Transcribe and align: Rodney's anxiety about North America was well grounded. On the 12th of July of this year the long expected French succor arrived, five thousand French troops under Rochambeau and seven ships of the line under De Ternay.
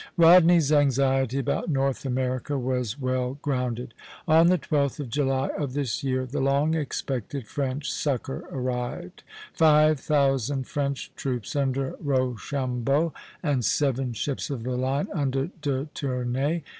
Rodney's 0.17 0.71
anxiety 0.71 1.37
about 1.37 1.69
North 1.69 2.05
America 2.05 2.57
was 2.57 2.99
well 2.99 3.37
grounded. 3.43 3.93
On 4.27 4.47
the 4.47 4.57
12th 4.57 4.99
of 4.99 5.11
July 5.11 5.49
of 5.49 5.73
this 5.73 6.03
year 6.03 6.25
the 6.25 6.39
long 6.41 6.73
expected 6.73 7.45
French 7.45 7.91
succor 7.93 8.45
arrived, 8.51 9.21
five 9.53 9.99
thousand 9.99 10.65
French 10.67 11.11
troops 11.15 11.55
under 11.55 11.95
Rochambeau 11.99 13.13
and 13.43 13.63
seven 13.63 14.13
ships 14.13 14.49
of 14.49 14.63
the 14.63 14.75
line 14.75 15.07
under 15.13 15.51
De 15.61 15.85
Ternay. 15.93 16.63